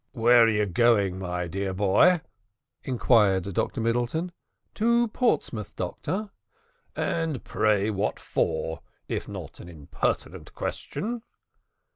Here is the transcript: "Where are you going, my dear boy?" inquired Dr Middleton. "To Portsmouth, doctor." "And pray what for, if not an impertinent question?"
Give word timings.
"Where 0.13 0.45
are 0.45 0.49
you 0.49 0.65
going, 0.65 1.19
my 1.19 1.47
dear 1.47 1.75
boy?" 1.75 2.21
inquired 2.83 3.43
Dr 3.53 3.81
Middleton. 3.81 4.31
"To 4.73 5.09
Portsmouth, 5.09 5.75
doctor." 5.75 6.31
"And 6.95 7.43
pray 7.43 7.91
what 7.91 8.19
for, 8.19 8.81
if 9.07 9.27
not 9.27 9.59
an 9.59 9.69
impertinent 9.69 10.55
question?" 10.55 11.21